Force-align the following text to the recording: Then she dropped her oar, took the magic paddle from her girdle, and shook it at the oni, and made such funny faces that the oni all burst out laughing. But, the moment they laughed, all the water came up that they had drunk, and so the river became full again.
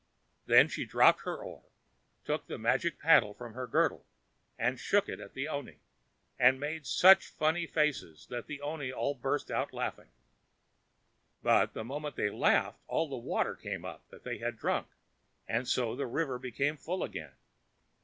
Then 0.47 0.67
she 0.67 0.83
dropped 0.83 1.21
her 1.25 1.37
oar, 1.43 1.61
took 2.25 2.47
the 2.47 2.57
magic 2.57 2.97
paddle 2.97 3.35
from 3.35 3.53
her 3.53 3.67
girdle, 3.67 4.07
and 4.57 4.79
shook 4.79 5.07
it 5.07 5.19
at 5.19 5.35
the 5.35 5.47
oni, 5.47 5.77
and 6.39 6.59
made 6.59 6.87
such 6.87 7.27
funny 7.27 7.67
faces 7.67 8.25
that 8.31 8.47
the 8.47 8.61
oni 8.61 8.91
all 8.91 9.13
burst 9.13 9.51
out 9.51 9.73
laughing. 9.73 10.09
But, 11.43 11.73
the 11.75 11.83
moment 11.83 12.15
they 12.15 12.31
laughed, 12.31 12.79
all 12.87 13.07
the 13.09 13.15
water 13.15 13.55
came 13.55 13.85
up 13.85 14.09
that 14.09 14.23
they 14.23 14.39
had 14.39 14.57
drunk, 14.57 14.87
and 15.47 15.67
so 15.67 15.95
the 15.95 16.07
river 16.07 16.39
became 16.39 16.77
full 16.77 17.03
again. 17.03 17.33